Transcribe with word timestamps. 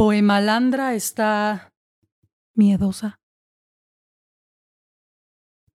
Poemalandra 0.00 0.94
está 0.94 1.74
miedosa. 2.54 3.20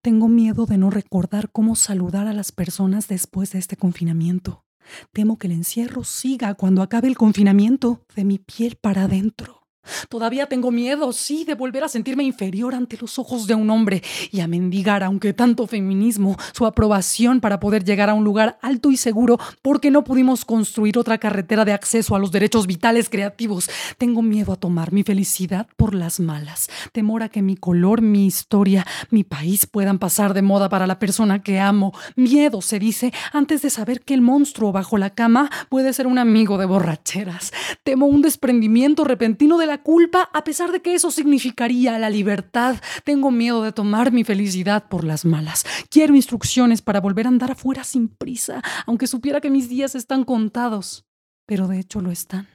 Tengo 0.02 0.30
miedo 0.30 0.66
de 0.66 0.80
no 0.80 0.90
recordar 0.90 1.52
cómo 1.52 1.76
saludar 1.76 2.26
a 2.26 2.34
las 2.34 2.52
personas 2.52 3.08
después 3.08 3.52
de 3.52 3.60
este 3.60 3.78
confinamiento. 3.78 4.66
Temo 5.14 5.38
que 5.38 5.46
el 5.46 5.54
encierro 5.54 6.04
siga 6.04 6.56
cuando 6.56 6.82
acabe 6.82 7.08
el 7.08 7.18
confinamiento 7.18 8.04
de 8.16 8.26
mi 8.26 8.40
piel 8.40 8.80
para 8.82 9.04
adentro. 9.04 9.65
Todavía 10.10 10.48
tengo 10.48 10.72
miedo, 10.72 11.12
sí, 11.14 11.46
de 11.46 11.56
volver 11.56 11.84
a 11.84 11.90
sentirme 11.90 12.24
inferior 12.24 12.76
ante 12.76 12.98
los 12.98 13.20
ojos 13.20 13.48
de 13.48 13.56
un 13.56 13.70
hombre 13.70 14.02
y 14.32 14.40
a 14.40 14.48
mendigar, 14.48 15.04
aunque 15.04 15.34
tanto 15.34 15.68
feminismo, 15.68 16.38
su 16.54 16.66
aprobación 16.66 17.42
para 17.42 17.60
poder 17.60 17.84
llegar 17.84 18.10
a 18.10 18.14
un 18.14 18.24
lugar 18.24 18.58
alto 18.62 18.92
y 18.92 18.98
seguro 18.98 19.38
porque 19.62 19.92
no 19.92 20.04
pudimos 20.04 20.46
construir 20.46 20.98
otra 20.98 21.18
carretera 21.18 21.66
de 21.66 21.74
acceso 21.74 22.16
a 22.16 22.20
los 22.20 22.32
derechos 22.32 22.68
vitales 22.68 23.10
creativos. 23.10 23.70
Tengo 23.98 24.22
miedo 24.22 24.54
a 24.54 24.56
tomar 24.56 24.92
mi 24.92 25.04
felicidad 25.04 25.68
por 25.76 25.96
las 25.96 26.20
malas, 26.20 26.70
temor 26.92 27.24
a 27.24 27.30
que 27.30 27.42
mi 27.42 27.56
color, 27.56 28.02
mi 28.02 28.26
historia, 28.26 28.86
mi 29.10 29.24
país 29.24 29.66
puedan 29.66 30.00
pasar 30.00 30.34
de 30.34 30.42
moda 30.42 30.70
para 30.70 30.88
la 30.88 31.00
persona 31.00 31.42
que 31.42 31.60
amo. 31.60 31.94
Miedo, 32.16 32.62
se 32.62 32.80
dice, 32.80 33.14
antes 33.32 33.62
de 33.62 33.70
saber 33.70 34.02
que 34.02 34.14
el 34.14 34.22
monstruo 34.22 34.72
bajo 34.72 34.98
la 34.98 35.10
cama 35.12 35.50
puede 35.70 35.94
ser 35.94 36.08
un 36.08 36.18
amigo 36.18 36.58
de 36.58 36.66
borracheras. 36.66 37.52
Temo 37.84 38.06
un 38.06 38.22
desprendimiento 38.22 39.04
repentino 39.04 39.58
de 39.58 39.66
la 39.66 39.75
culpa 39.80 40.30
a 40.34 40.44
pesar 40.44 40.72
de 40.72 40.82
que 40.82 40.96
eso 40.96 41.12
significaría 41.12 41.98
la 42.00 42.10
libertad. 42.10 42.78
Tengo 43.04 43.32
miedo 43.32 43.64
de 43.64 43.72
tomar 43.72 44.12
mi 44.12 44.24
felicidad 44.24 44.88
por 44.88 45.04
las 45.04 45.26
malas. 45.26 45.66
Quiero 45.90 46.16
instrucciones 46.16 46.82
para 46.82 47.02
volver 47.02 47.26
a 47.26 47.30
andar 47.30 47.52
afuera 47.52 47.84
sin 47.84 48.08
prisa, 48.08 48.62
aunque 48.86 49.08
supiera 49.08 49.42
que 49.42 49.50
mis 49.50 49.70
días 49.70 49.96
están 49.96 50.24
contados. 50.24 51.06
Pero 51.46 51.68
de 51.68 51.80
hecho 51.80 52.02
lo 52.02 52.12
están. 52.12 52.48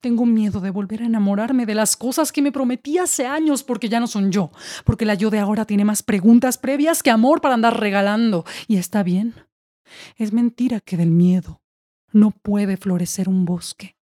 Tengo 0.00 0.26
miedo 0.26 0.60
de 0.60 0.70
volver 0.70 1.02
a 1.02 1.06
enamorarme 1.06 1.66
de 1.66 1.74
las 1.74 1.96
cosas 1.96 2.32
que 2.32 2.42
me 2.42 2.52
prometí 2.52 2.98
hace 2.98 3.26
años 3.26 3.62
porque 3.62 3.88
ya 3.88 4.00
no 4.00 4.06
son 4.06 4.32
yo, 4.32 4.50
porque 4.84 5.04
la 5.04 5.14
yo 5.14 5.30
de 5.30 5.38
ahora 5.38 5.64
tiene 5.64 5.84
más 5.84 6.02
preguntas 6.02 6.58
previas 6.58 7.02
que 7.02 7.10
amor 7.10 7.40
para 7.40 7.54
andar 7.54 7.78
regalando. 7.78 8.44
Y 8.68 8.76
está 8.76 9.02
bien. 9.02 9.34
Es 10.16 10.32
mentira 10.32 10.80
que 10.80 10.96
del 10.96 11.10
miedo 11.10 11.62
no 12.12 12.30
puede 12.30 12.76
florecer 12.76 13.28
un 13.28 13.44
bosque. 13.44 13.95